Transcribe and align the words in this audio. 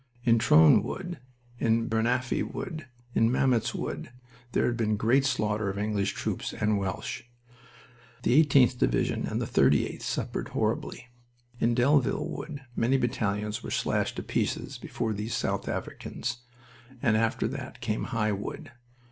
In 0.23 0.39
Trones 0.39 0.83
Wood, 0.83 1.19
in 1.59 1.87
Bernafay 1.87 2.41
Wood, 2.51 2.87
in 3.13 3.29
Mametz 3.29 3.75
Wood, 3.75 4.09
there 4.51 4.65
had 4.65 4.75
been 4.75 4.97
great 4.97 5.25
slaughter 5.27 5.69
of 5.69 5.77
English 5.77 6.13
troops 6.13 6.53
and 6.53 6.79
Welsh. 6.79 7.21
The 8.23 8.43
18th 8.43 8.79
Division 8.79 9.27
and 9.27 9.39
the 9.39 9.45
38th 9.45 10.01
suffered 10.01 10.47
horribly. 10.47 11.09
In 11.59 11.75
Delville 11.75 12.25
Wood 12.27 12.61
many 12.75 12.97
battalions 12.97 13.61
were 13.61 13.69
slashed 13.69 14.15
to 14.15 14.23
pieces 14.23 14.79
before 14.79 15.13
these 15.13 15.35
South 15.35 15.69
Africans. 15.69 16.37
And 16.99 17.15
after 17.15 17.47
that 17.49 17.79
came 17.79 18.05
High 18.05 18.31
Wood.. 18.31 18.71